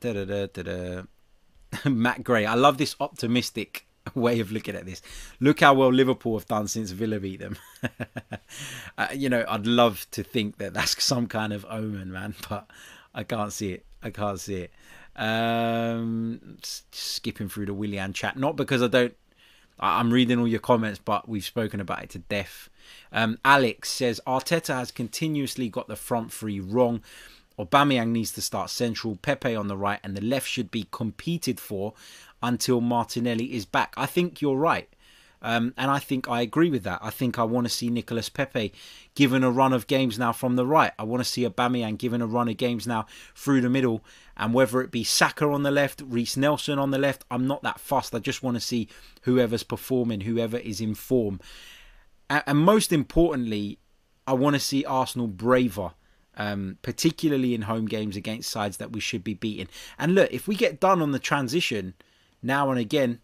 [1.84, 2.46] Matt Gray.
[2.46, 5.02] I love this optimistic way of looking at this.
[5.40, 7.56] Look how well Liverpool have done since Villa beat them.
[8.98, 12.68] uh, you know, I'd love to think that that's some kind of omen, man, but
[13.14, 13.87] I can't see it.
[14.02, 14.72] I can't see it.
[15.16, 19.14] Um, skipping through the Willian chat, not because I don't.
[19.80, 22.68] I'm reading all your comments, but we've spoken about it to death.
[23.10, 27.02] Um, Alex says Arteta has continuously got the front three wrong.
[27.58, 31.60] Aubameyang needs to start central, Pepe on the right, and the left should be competed
[31.60, 31.94] for
[32.42, 33.94] until Martinelli is back.
[33.96, 34.88] I think you're right.
[35.44, 37.00] Um, and I think I agree with that.
[37.02, 38.72] I think I want to see Nicolas Pepe
[39.14, 40.92] given a run of games now from the right.
[40.98, 44.02] I want to see Aubameyang given a run of games now through the middle.
[44.38, 47.62] And whether it be Saka on the left, Reiss Nelson on the left, I'm not
[47.62, 48.14] that fussed.
[48.14, 48.88] I just want to see
[49.22, 51.40] whoever's performing, whoever is in form.
[52.30, 53.78] And, and most importantly,
[54.26, 55.92] I want to see Arsenal braver.
[56.37, 59.68] Um, particularly in home games against sides that we should be beating.
[59.97, 61.94] And look, if we get done on the transition
[62.42, 63.20] now and again,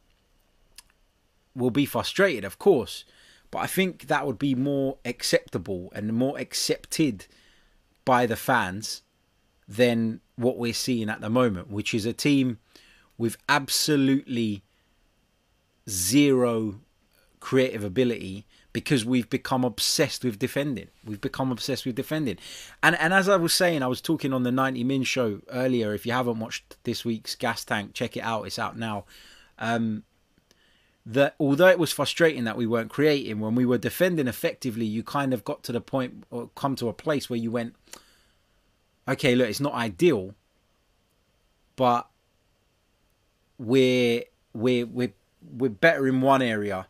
[1.54, 3.04] we'll be frustrated, of course,
[3.50, 7.26] but I think that would be more acceptable and more accepted
[8.04, 9.02] by the fans
[9.66, 12.58] than what we're seeing at the moment, which is a team
[13.18, 14.62] with absolutely
[15.88, 16.80] zero
[17.38, 20.88] creative ability because we've become obsessed with defending.
[21.04, 22.38] We've become obsessed with defending.
[22.82, 25.94] And and as I was saying, I was talking on the 90 Min show earlier.
[25.94, 28.46] If you haven't watched this week's Gas Tank, check it out.
[28.46, 29.04] It's out now.
[29.58, 30.04] Um,
[31.06, 35.02] that although it was frustrating that we weren't creating when we were defending effectively you
[35.02, 37.74] kind of got to the point or come to a place where you went
[39.08, 40.34] okay look it's not ideal
[41.76, 42.08] but
[43.58, 45.12] we're we're we're
[45.52, 46.86] we're better in one area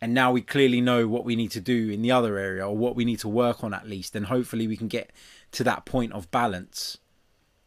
[0.00, 2.76] and now we clearly know what we need to do in the other area or
[2.76, 5.10] what we need to work on at least and hopefully we can get
[5.50, 6.98] to that point of balance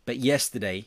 [0.06, 0.86] but yesterday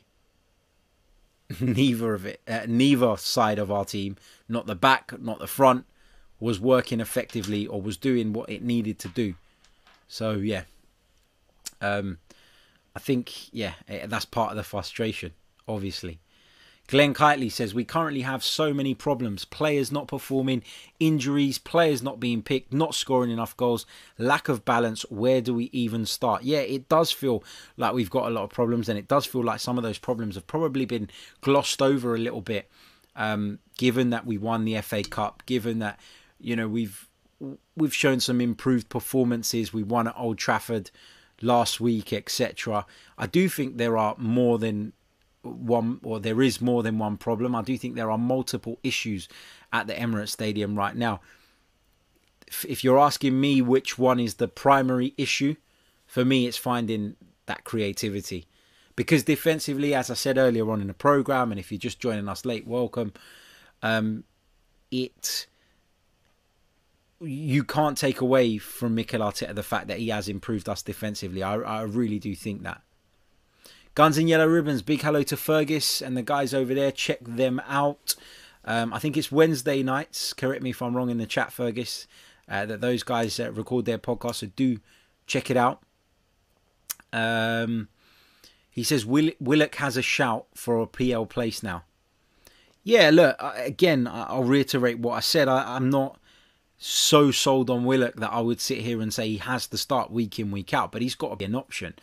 [1.61, 4.16] neither of it, uh, neither side of our team,
[4.48, 5.87] not the back, not the front,
[6.40, 9.35] was working effectively or was doing what it needed to do.
[10.09, 10.62] So yeah,
[11.80, 12.18] um,
[12.94, 15.33] I think yeah, eh, that's part of the frustration,
[15.68, 16.18] obviously.
[16.87, 20.62] Glenn Kitely says we currently have so many problems players not performing,
[21.01, 23.87] injuries, players not being picked, not scoring enough goals,
[24.18, 25.03] lack of balance.
[25.09, 26.42] Where do we even start?
[26.42, 27.42] Yeah, it does feel
[27.77, 29.99] like we've got a lot of problems, and it does feel like some of those
[29.99, 31.09] problems have probably been
[31.40, 32.70] glossed over a little bit,
[33.16, 35.99] um, given that we won the FA Cup, given that
[36.38, 37.09] you know we've
[37.77, 39.73] we've shown some improved performances.
[39.73, 40.90] We won at Old Trafford
[41.40, 42.85] last week, etc.
[43.16, 44.92] I do think there are more than
[45.44, 47.54] one or there is more than one problem.
[47.54, 49.28] I do think there are multiple issues
[49.72, 51.20] at the Emirates Stadium right now.
[52.66, 55.57] If you're asking me which one is the primary issue,
[56.07, 58.46] for me it's finding that creativity.
[58.96, 62.28] Because defensively, as I said earlier on in the program, and if you're just joining
[62.28, 63.12] us late, welcome.
[63.83, 64.24] Um,
[64.90, 65.46] it
[67.20, 71.42] you can't take away from Mikel Arteta the fact that he has improved us defensively.
[71.42, 72.83] I, I really do think that.
[73.94, 76.90] Guns and Yellow Ribbons, big hello to Fergus and the guys over there.
[76.90, 78.16] Check them out.
[78.64, 80.33] Um, I think it's Wednesday nights.
[80.33, 82.09] Correct me if I'm wrong in the chat, Fergus.
[82.48, 84.80] Uh, that those guys uh, record their podcast, so do
[85.26, 85.83] check it out.
[87.12, 87.88] Um,
[88.68, 91.85] he says Will- Willock has a shout for a PL place now.
[92.83, 94.09] Yeah, look again.
[94.11, 95.46] I'll reiterate what I said.
[95.46, 96.18] I, I'm not
[96.76, 100.11] so sold on Willock that I would sit here and say he has to start
[100.11, 101.94] week in, week out, but he's got to be an option.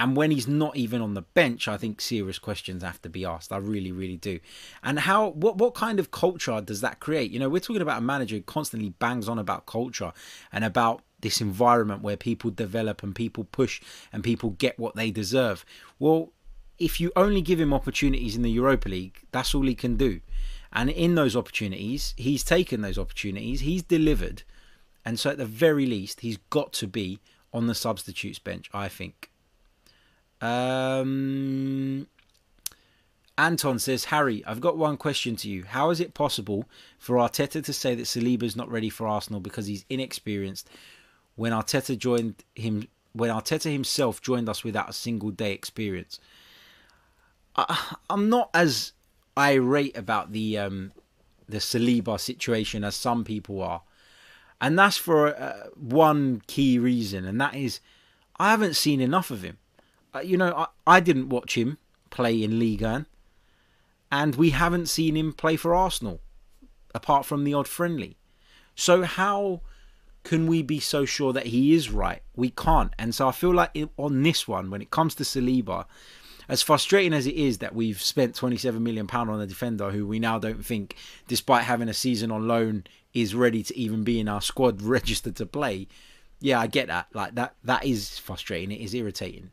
[0.00, 3.26] And when he's not even on the bench, I think serious questions have to be
[3.26, 3.52] asked.
[3.52, 4.40] I really, really do.
[4.82, 7.30] And how what what kind of culture does that create?
[7.30, 10.14] You know, we're talking about a manager who constantly bangs on about culture
[10.50, 15.10] and about this environment where people develop and people push and people get what they
[15.10, 15.66] deserve.
[15.98, 16.32] Well,
[16.78, 20.20] if you only give him opportunities in the Europa League, that's all he can do.
[20.72, 24.44] And in those opportunities, he's taken those opportunities, he's delivered.
[25.04, 27.20] And so, at the very least, he's got to be
[27.52, 29.29] on the substitutes bench, I think.
[30.40, 32.06] Um,
[33.36, 35.64] Anton says, Harry, I've got one question to you.
[35.64, 36.66] How is it possible
[36.98, 40.68] for Arteta to say that Saliba is not ready for Arsenal because he's inexperienced
[41.36, 46.20] when Arteta joined him when Arteta himself joined us without a single day experience?
[47.56, 48.92] I, I'm not as
[49.38, 50.92] irate about the um,
[51.48, 53.82] the Saliba situation as some people are,
[54.60, 57.80] and that's for uh, one key reason, and that is
[58.38, 59.56] I haven't seen enough of him.
[60.14, 61.78] Uh, you know, I, I didn't watch him
[62.10, 63.06] play in Ligue 1,
[64.10, 66.20] and we haven't seen him play for Arsenal,
[66.94, 68.16] apart from the odd friendly.
[68.74, 69.60] So how
[70.24, 72.22] can we be so sure that he is right?
[72.34, 72.92] We can't.
[72.98, 75.86] And so I feel like on this one, when it comes to Saliba,
[76.48, 80.06] as frustrating as it is that we've spent 27 million pound on a defender who
[80.06, 80.96] we now don't think,
[81.28, 85.36] despite having a season on loan, is ready to even be in our squad registered
[85.36, 85.86] to play.
[86.40, 87.06] Yeah, I get that.
[87.12, 88.72] Like that, that is frustrating.
[88.72, 89.50] It is irritating.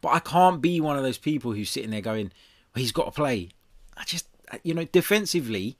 [0.00, 2.32] But I can't be one of those people who's sitting there going,
[2.74, 3.50] well, he's got to play.
[3.96, 4.26] I just,
[4.62, 5.76] you know, defensively,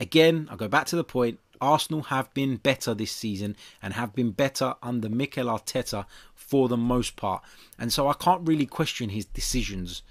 [0.00, 1.38] again, I'll go back to the point.
[1.60, 6.04] Arsenal have been better this season and have been better under Mikel Arteta
[6.34, 7.42] for the most part.
[7.78, 10.02] And so I can't really question his decisions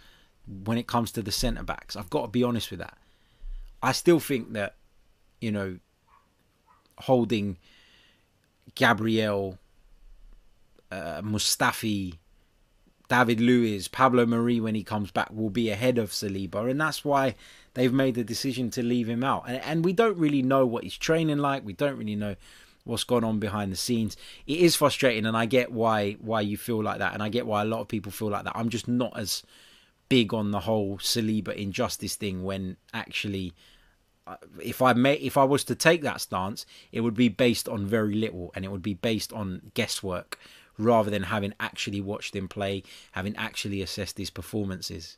[0.64, 1.96] when it comes to the centre backs.
[1.96, 2.98] I've got to be honest with that.
[3.84, 4.76] I still think that,
[5.40, 5.78] you know,
[7.00, 7.58] Holding
[8.74, 9.60] Gabriel,
[10.92, 12.18] uh, Mustafi,
[13.08, 17.06] David Luiz, Pablo Mari when he comes back will be ahead of Saliba, and that's
[17.06, 17.36] why
[17.74, 19.44] they've made the decision to leave him out.
[19.48, 21.66] And, and we don't really know what he's training like.
[21.66, 22.36] We don't really know
[22.84, 24.16] what's gone on behind the scenes.
[24.48, 27.46] It is frustrating, and I get why why you feel like that, and I get
[27.46, 28.56] why a lot of people feel like that.
[28.56, 29.44] I'm just not as
[30.10, 33.54] big on the whole Saliba injustice thing when actually.
[34.28, 37.70] Uh, if I may, if I was to take that stance, it would be based
[37.70, 40.40] on very little, and it would be based on guesswork
[40.78, 42.84] rather than having actually watched him play,
[43.14, 45.18] having actually assessed his performances.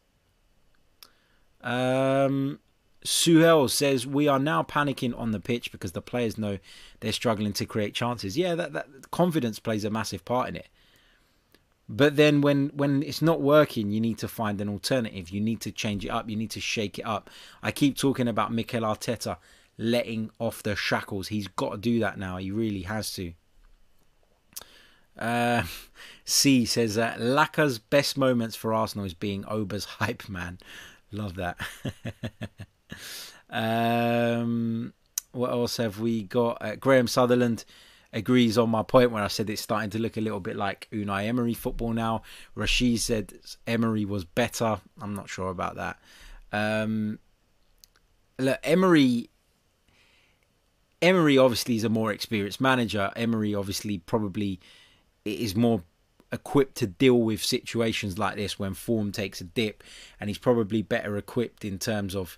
[1.62, 2.60] Um,
[3.04, 6.58] Suhel says we are now panicking on the pitch because the players know
[7.00, 8.38] they're struggling to create chances.
[8.38, 10.67] Yeah, that, that confidence plays a massive part in it.
[11.89, 15.30] But then when when it's not working, you need to find an alternative.
[15.30, 16.30] You need to change it up.
[16.30, 17.30] You need to shake it up.
[17.63, 19.38] I keep talking about Mikel Arteta
[19.78, 21.30] letting off the shackles.
[21.30, 22.38] He's got to do that now.
[22.38, 23.34] He really has to.
[25.17, 25.63] Uh,
[26.25, 30.60] C says uh, Laca's best moments for Arsenal is being Oba's hype man.
[31.12, 31.58] Love that.
[33.49, 34.93] um,
[35.32, 36.58] what else have we got?
[36.62, 37.63] Uh, Graham Sutherland
[38.13, 40.88] agrees on my point when I said it's starting to look a little bit like
[40.91, 42.23] Unai Emery football now.
[42.56, 43.34] Rashid said
[43.65, 44.80] Emery was better.
[45.01, 45.99] I'm not sure about that.
[46.51, 47.19] Um,
[48.38, 49.30] look, Emery.
[50.99, 53.12] Emery obviously is a more experienced manager.
[53.15, 54.60] Emery obviously probably
[55.33, 55.83] is more
[56.31, 59.83] equipped to deal with situations like this when form takes a dip,
[60.19, 62.37] and he's probably better equipped in terms of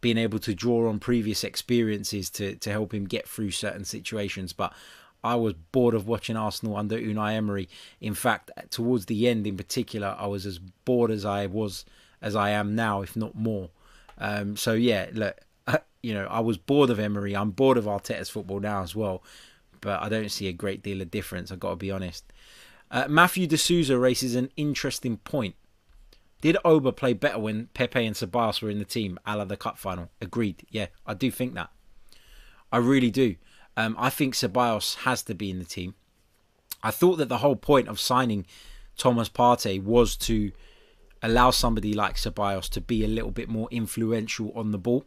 [0.00, 4.52] being able to draw on previous experiences to to help him get through certain situations.
[4.52, 4.72] But
[5.24, 7.68] I was bored of watching Arsenal under Unai Emery.
[8.00, 11.84] In fact, towards the end, in particular, I was as bored as I was
[12.20, 13.70] as I am now, if not more.
[14.18, 15.40] Um, so yeah, look,
[16.02, 17.34] you know, I was bored of Emery.
[17.34, 19.22] I'm bored of Arteta's football now as well
[19.82, 21.52] but I don't see a great deal of difference.
[21.52, 22.24] I've got to be honest.
[22.90, 25.54] Uh, Matthew D'Souza raises an interesting point.
[26.40, 29.56] Did Oba play better when Pepe and Ceballos were in the team, a la the
[29.56, 30.08] cup final?
[30.20, 30.66] Agreed.
[30.70, 31.70] Yeah, I do think that.
[32.72, 33.36] I really do.
[33.76, 35.94] Um, I think Ceballos has to be in the team.
[36.82, 38.46] I thought that the whole point of signing
[38.96, 40.52] Thomas Partey was to
[41.22, 45.04] allow somebody like Ceballos to be a little bit more influential on the ball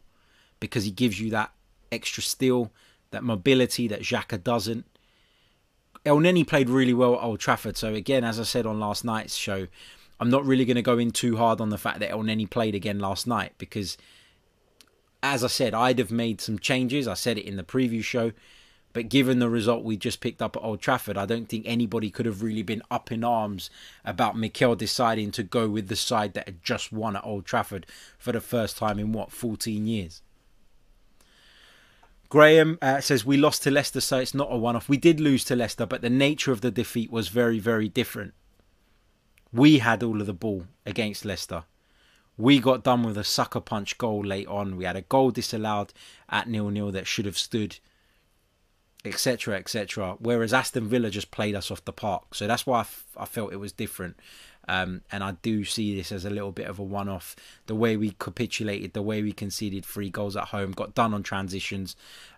[0.59, 1.51] because he gives you that
[1.91, 2.71] extra steal,
[3.15, 4.85] that mobility that Xhaka doesn't.
[6.05, 7.77] Elneny played really well at Old Trafford.
[7.77, 9.67] So again, as I said on last night's show,
[10.19, 12.75] I'm not really going to go in too hard on the fact that Elneny played
[12.75, 13.97] again last night because,
[15.23, 17.07] as I said, I'd have made some changes.
[17.07, 18.31] I said it in the preview show.
[18.93, 22.09] But given the result we just picked up at Old Trafford, I don't think anybody
[22.09, 23.69] could have really been up in arms
[24.05, 27.85] about Mikel deciding to go with the side that had just won at Old Trafford
[28.17, 30.21] for the first time in what, 14 years.
[32.29, 34.89] Graham uh, says we lost to Leicester, so it's not a one-off.
[34.89, 38.33] We did lose to Leicester, but the nature of the defeat was very, very different.
[39.53, 41.63] We had all of the ball against Leicester.
[42.37, 44.75] We got done with a sucker punch goal late on.
[44.75, 45.93] We had a goal disallowed
[46.29, 47.79] at nil-nil that should have stood,
[49.05, 50.17] etc., etc.
[50.19, 53.57] Whereas Aston Villa just played us off the park, so that's why I, felt it
[53.57, 54.19] was different.
[54.67, 57.35] Um, and I do see this as a little bit of a one off.
[57.67, 61.23] The way we capitulated, the way we conceded three goals at home, got done on
[61.23, 61.95] transitions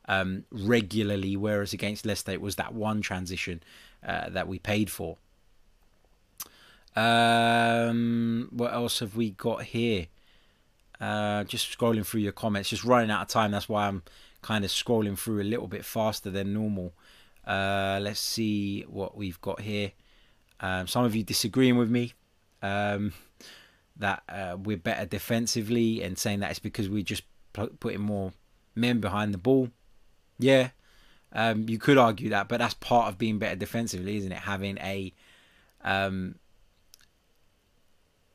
[0.07, 3.61] um, regularly, whereas against Leicester it was that one transition
[4.05, 5.17] uh, that we paid for.
[6.95, 10.07] Um, what else have we got here?
[10.99, 13.51] Uh, just scrolling through your comments, just running out of time.
[13.51, 14.01] That's why I'm
[14.41, 16.93] kind of scrolling through a little bit faster than normal.
[17.45, 19.91] Uh, let's see what we've got here.
[20.59, 22.13] Um, some of you disagreeing with me
[22.61, 23.13] um,
[23.97, 28.33] that uh, we're better defensively and saying that it's because we're just putting more
[28.75, 29.69] men behind the ball.
[30.39, 30.69] Yeah,
[31.33, 34.39] um, you could argue that, but that's part of being better defensively, isn't it?
[34.39, 35.13] Having a
[35.83, 36.35] um,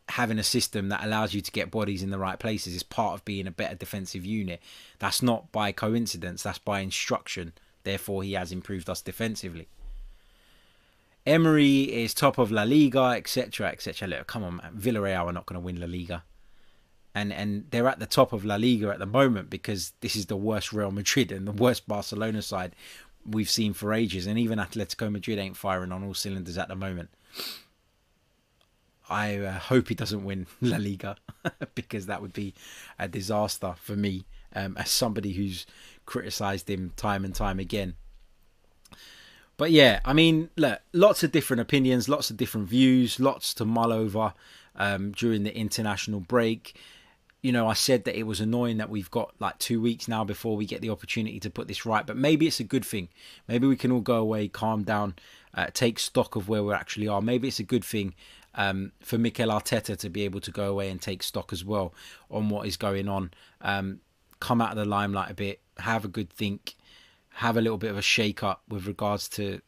[0.09, 3.15] having a system that allows you to get bodies in the right places is part
[3.15, 4.61] of being a better defensive unit.
[4.99, 6.43] That's not by coincidence.
[6.43, 7.53] That's by instruction.
[7.85, 9.69] Therefore, he has improved us defensively.
[11.27, 14.09] Emery is top of La Liga, etc., etc.
[14.09, 14.73] Look, come on, man.
[14.77, 16.25] Villarreal are not going to win La Liga,
[17.15, 20.27] and and they're at the top of La Liga at the moment because this is
[20.27, 22.75] the worst Real Madrid and the worst Barcelona side
[23.25, 26.75] we've seen for ages, and even Atletico Madrid ain't firing on all cylinders at the
[26.75, 27.11] moment.
[29.09, 31.17] I uh, hope he doesn't win La Liga
[31.75, 32.55] because that would be
[32.99, 35.67] a disaster for me um, as somebody who's
[36.07, 37.95] criticised him time and time again.
[39.57, 43.65] But yeah, I mean, look, lots of different opinions, lots of different views, lots to
[43.65, 44.35] mull over
[44.77, 46.79] um, during the international break.
[47.43, 50.25] You know, I said that it was annoying that we've got like two weeks now
[50.25, 53.09] before we get the opportunity to put this right, but maybe it's a good thing.
[53.49, 55.17] Maybe we can all go away, calm down,
[55.55, 57.21] uh, take stock of where we actually are.
[57.21, 58.15] Maybe it's a good thing
[58.55, 61.95] um, for Mikel Arteta to be able to go away and take stock as well
[62.31, 63.33] on what is going on.
[63.61, 64.01] Um,
[64.41, 66.75] come out of the limelight a bit, have a good think,
[67.35, 69.61] have a little bit of a shake up with regards to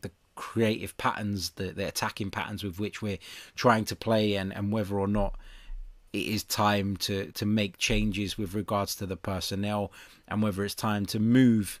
[0.00, 3.18] the creative patterns, the, the attacking patterns with which we're
[3.54, 5.36] trying to play, and, and whether or not
[6.12, 9.90] it is time to, to make changes with regards to the personnel,
[10.28, 11.80] and whether it's time to move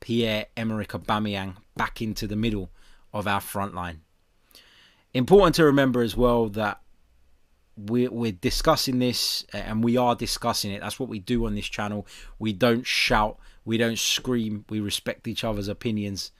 [0.00, 2.70] Pierre Emerick Aubameyang back into the middle
[3.12, 4.02] of our front line.
[5.14, 6.80] Important to remember as well that
[7.76, 10.80] we're, we're discussing this and we are discussing it.
[10.80, 12.06] That's what we do on this channel.
[12.38, 13.38] We don't shout,
[13.68, 16.32] we don't scream, we respect each other's opinions.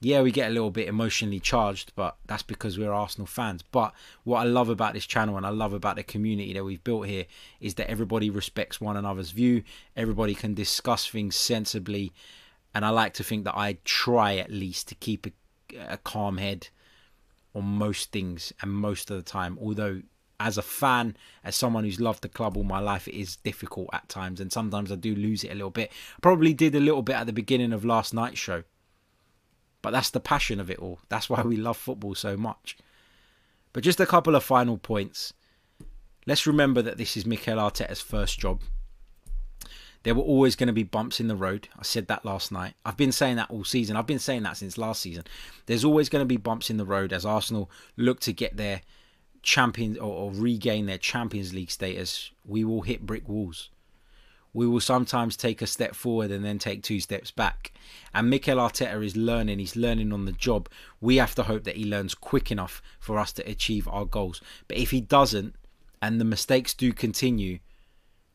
[0.00, 3.62] Yeah, we get a little bit emotionally charged, but that's because we're Arsenal fans.
[3.70, 3.92] But
[4.24, 7.06] what I love about this channel and I love about the community that we've built
[7.06, 7.26] here
[7.60, 9.62] is that everybody respects one another's view,
[9.94, 12.14] everybody can discuss things sensibly,
[12.74, 15.32] and I like to think that I try at least to keep a,
[15.76, 16.68] a calm head
[17.54, 20.00] on most things and most of the time, although
[20.38, 23.88] as a fan, as someone who's loved the club all my life, it is difficult
[23.92, 25.92] at times, and sometimes I do lose it a little bit.
[26.20, 28.64] Probably did a little bit at the beginning of last night's show,
[29.82, 30.98] but that's the passion of it all.
[31.08, 32.76] That's why we love football so much.
[33.72, 35.32] But just a couple of final points.
[36.26, 38.62] Let's remember that this is Mikel Arteta's first job.
[40.02, 41.68] There were always going to be bumps in the road.
[41.78, 42.74] I said that last night.
[42.84, 43.96] I've been saying that all season.
[43.96, 45.24] I've been saying that since last season.
[45.66, 48.82] There's always going to be bumps in the road as Arsenal look to get there
[49.46, 53.70] champions or, or regain their Champions League status, we will hit brick walls.
[54.52, 57.72] We will sometimes take a step forward and then take two steps back.
[58.12, 60.68] And Mikel Arteta is learning, he's learning on the job.
[61.00, 64.40] We have to hope that he learns quick enough for us to achieve our goals.
[64.66, 65.54] But if he doesn't,
[66.02, 67.60] and the mistakes do continue,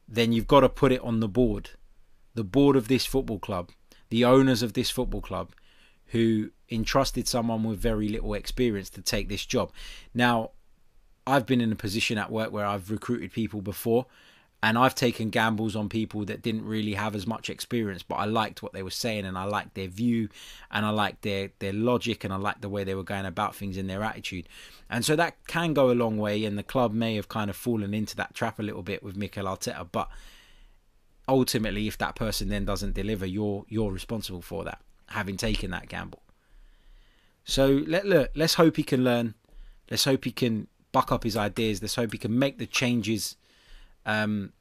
[0.08, 1.72] then you've got to put it on the board.
[2.36, 3.72] The board of this football club,
[4.10, 5.52] the owners of this football club,
[6.08, 9.72] who entrusted someone with very little experience to take this job.
[10.14, 10.52] Now,
[11.26, 14.06] I've been in a position at work where I've recruited people before
[14.64, 18.26] and I've taken gambles on people that didn't really have as much experience, but I
[18.26, 20.30] liked what they were saying and I liked their view
[20.70, 23.56] and I liked their, their logic and I liked the way they were going about
[23.56, 24.48] things and their attitude.
[24.90, 27.56] And so that can go a long way and the club may have kind of
[27.56, 30.10] fallen into that trap a little bit with Mikel Arteta, but
[31.28, 35.90] ultimately if that person then doesn't deliver, you're you're responsible for that, having taken that
[35.90, 36.22] gamble.
[37.46, 39.34] So let look, let's hope he can learn.
[39.90, 41.82] Let's hope he can buck up his ideas.
[41.82, 43.36] Let's hope he can make the changes,
[44.06, 44.54] um,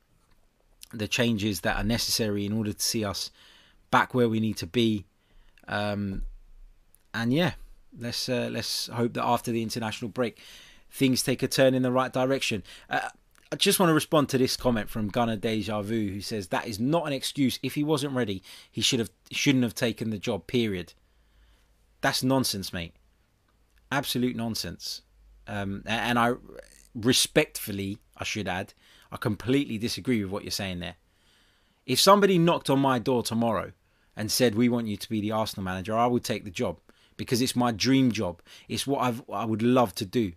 [0.93, 3.31] the changes that are necessary in order to see us
[3.91, 5.05] back where we need to be.
[5.69, 6.23] Um,
[7.13, 7.53] and yeah,
[7.99, 10.39] let's uh, let's hope that after the international break,
[10.91, 12.63] things take a turn in the right direction.
[12.89, 13.09] Uh,
[13.53, 16.69] I just want to respond to this comment from Gunner Deja Vu, who says that
[16.69, 17.59] is not an excuse.
[17.63, 20.47] If he wasn't ready, he should have shouldn't have taken the job.
[20.47, 20.95] Period.
[22.01, 22.95] That's nonsense, mate.
[23.91, 25.03] Absolute nonsense.
[25.47, 26.35] Um, and I
[26.95, 28.75] respectfully, I should add,
[29.11, 30.97] I completely disagree with what you're saying there.
[31.87, 33.73] If somebody knocked on my door tomorrow
[34.17, 36.79] and said, "We want you to be the Arsenal manager," I would take the job
[37.17, 38.43] because it's my dream job.
[38.69, 40.33] It's what I've, I would love to do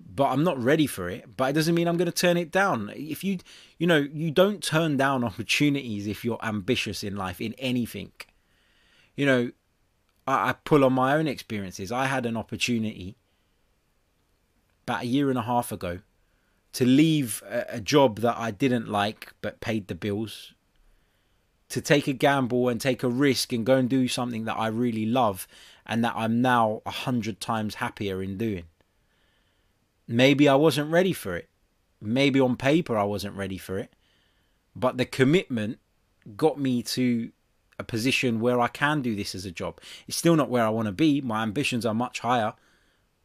[0.00, 1.36] but I'm not ready for it.
[1.36, 2.92] But it doesn't mean I'm going to turn it down.
[2.94, 3.38] If you,
[3.78, 8.12] you know, you don't turn down opportunities if you're ambitious in life in anything.
[9.16, 9.50] You know,
[10.26, 11.90] I, I pull on my own experiences.
[11.92, 13.16] I had an opportunity
[14.88, 16.00] about a year and a half ago
[16.72, 20.54] to leave a, a job that I didn't like but paid the bills.
[21.70, 24.68] To take a gamble and take a risk and go and do something that I
[24.68, 25.46] really love
[25.84, 28.64] and that I'm now a hundred times happier in doing
[30.08, 31.48] maybe I wasn't ready for it.
[32.00, 33.92] Maybe on paper I wasn't ready for it.
[34.74, 35.78] But the commitment
[36.36, 37.30] got me to
[37.78, 39.80] a position where I can do this as a job.
[40.08, 41.20] It's still not where I want to be.
[41.20, 42.54] My ambitions are much higher.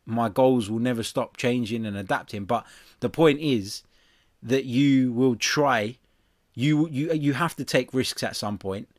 [0.06, 2.46] My goals will never stop changing and adapting.
[2.46, 2.66] But
[3.00, 3.84] the point is
[4.42, 5.98] that you will try.
[6.54, 8.90] You you you have to take risks at some point.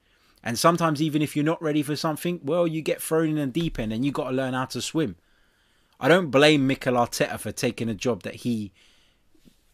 [0.42, 3.46] And sometimes even if you're not ready for something, well, you get thrown in the
[3.46, 5.16] deep end and you got to learn how to swim.
[5.98, 8.72] I don't blame Mikel Arteta for taking a job that he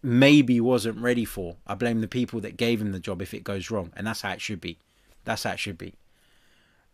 [0.03, 1.57] maybe wasn't ready for.
[1.67, 4.21] I blame the people that gave him the job if it goes wrong, and that's
[4.21, 4.79] how it should be.
[5.25, 5.95] That's how it should be.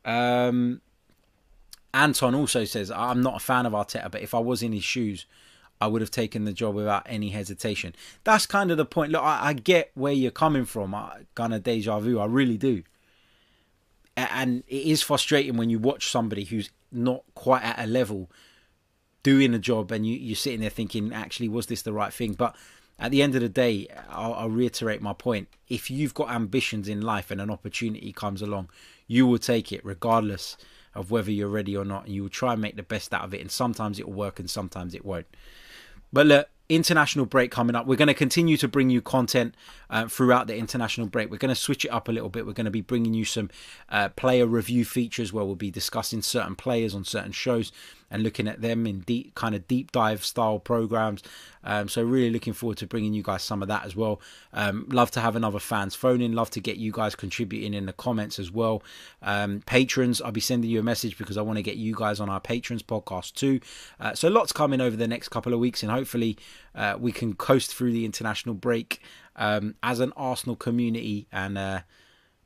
[0.05, 0.81] Um,
[1.95, 4.85] Anton also says, I'm not a fan of Arteta, but if I was in his
[4.85, 5.27] shoes,
[5.81, 7.95] I would have taken the job without any hesitation.
[8.25, 9.13] That's kind of the point.
[9.13, 12.19] Look, I, I get where you're coming from, I, kind of deja vu.
[12.19, 12.83] I really do.
[14.17, 18.31] And it is frustrating when you watch somebody who's not quite at a level
[19.23, 22.33] doing a job and you, you're sitting there thinking, actually, was this the right thing?
[22.33, 22.57] But
[22.99, 25.49] at the end of the day, I'll, I'll, reiterate my point.
[25.69, 28.71] If you've got ambitions in life and an opportunity comes along,
[29.07, 30.57] you will take it regardless
[30.97, 33.25] of whether you're ready or not, and you will try and make the best out
[33.25, 33.41] of it.
[33.41, 35.27] And sometimes it will work, and sometimes it won't.
[36.13, 37.87] But look, international break coming up.
[37.87, 39.55] We're going to continue to bring you content
[39.91, 41.31] uh, throughout the international break.
[41.31, 42.47] We're going to switch it up a little bit.
[42.47, 43.51] We're going to be bringing you some
[43.89, 47.73] uh, player review features where we'll be discussing certain players on certain shows
[48.11, 51.23] and looking at them in deep kind of deep dive style programs.
[51.65, 54.21] Um, so really looking forward to bringing you guys some of that as well.
[54.53, 56.33] Um, love to have another fans phone in.
[56.33, 58.83] Love to get you guys contributing in the comments as well.
[59.23, 62.21] Um, patrons, I'll be sending you a message because I want to get you guys
[62.21, 63.61] on our patrons podcast too.
[63.99, 66.39] Uh, so lots coming over the next couple of weeks, and hopefully
[66.77, 69.01] uh, we can coast through the international break
[69.37, 71.81] um, as an Arsenal community and uh,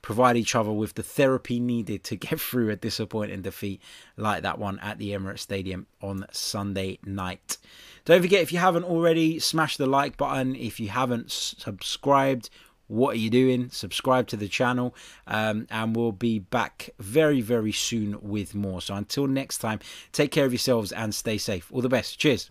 [0.03, 3.80] provide each other with the therapy needed to get through a disappointing defeat
[4.16, 7.57] like that one at the Emirates Stadium on Sunday night.
[8.05, 10.57] Don't forget, if you haven't already, smash the like button.
[10.57, 12.49] If you haven't subscribed,
[12.91, 13.70] what are you doing?
[13.70, 18.80] Subscribe to the channel, um, and we'll be back very, very soon with more.
[18.80, 19.78] So until next time,
[20.12, 21.70] take care of yourselves and stay safe.
[21.72, 22.18] All the best.
[22.18, 22.51] Cheers.